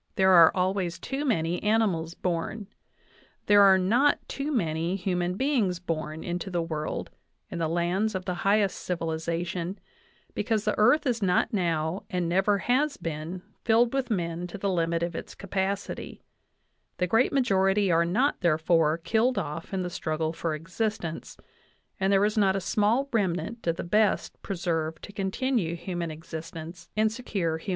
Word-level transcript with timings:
There 0.14 0.30
are 0.30 0.52
always 0.56 1.00
too 1.00 1.24
many 1.24 1.60
animals 1.60 2.14
born.... 2.14 2.68
There 3.46 3.62
are 3.62 3.78
not 3.78 4.20
too 4.28 4.52
many 4.52 4.94
human 4.94 5.34
beings 5.34 5.80
born 5.80 6.22
into 6.22 6.50
the 6.50 6.62
world 6.62 7.10
in 7.50 7.58
lands 7.58 8.14
of 8.14 8.24
the 8.24 8.34
highest 8.46 8.78
civilization, 8.78 9.80
because 10.34 10.64
the 10.64 10.78
earth 10.78 11.04
is 11.04 11.20
not 11.20 11.52
now 11.52 12.04
and 12.10 12.28
never 12.28 12.58
has 12.58 12.96
been 12.96 13.42
filled 13.64 13.92
with 13.92 14.08
men 14.08 14.46
to 14.46 14.56
the 14.56 14.70
limit 14.70 15.02
of 15.02 15.16
its 15.16 15.34
capacity; 15.34 16.22
the 16.98 17.08
great 17.08 17.32
majority 17.32 17.90
are 17.90 18.04
not, 18.04 18.40
therefore, 18.40 18.98
killed 18.98 19.36
off 19.36 19.74
in 19.74 19.82
the 19.82 19.90
struggle 19.90 20.32
for 20.32 20.54
existence, 20.54 21.36
and 21.98 22.12
there 22.12 22.24
is 22.24 22.38
not 22.38 22.54
a 22.54 22.60
small 22.60 23.08
remnant 23.12 23.66
of 23.66 23.74
the 23.74 23.82
best 23.82 24.40
preserved 24.42 25.02
to 25.02 25.12
continue 25.12 25.74
human 25.74 26.12
existence 26.12 26.88
NATIONAL 26.96 27.16
ACADEMY 27.18 27.58
BIOC. 27.66 27.70